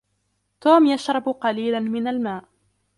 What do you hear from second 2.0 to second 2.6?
الماء.